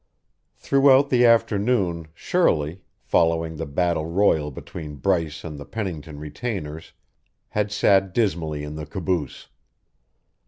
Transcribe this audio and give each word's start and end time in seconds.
Throughout 0.55 1.11
the 1.11 1.27
afternoon 1.27 2.07
Shirley, 2.15 2.81
following 3.03 3.55
the 3.57 3.67
battle 3.67 4.07
royal 4.07 4.49
between 4.49 4.95
Bryce 4.95 5.43
and 5.43 5.59
the 5.59 5.63
Pennington 5.67 6.17
retainers, 6.17 6.93
had 7.49 7.71
sat 7.71 8.11
dismally 8.11 8.63
in 8.63 8.73
the 8.77 8.87
caboose. 8.87 9.49